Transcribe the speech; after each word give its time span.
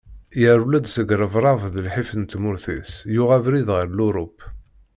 Yerwel-d 0.41 0.85
seg 0.95 1.09
rrebrab 1.15 1.61
d 1.73 1.75
lḥif 1.85 2.09
n 2.15 2.21
tmurt-is 2.31 2.91
yuɣ 3.13 3.29
abrid 3.37 3.67
ɣer 3.75 3.85
Lurup. 3.91 4.39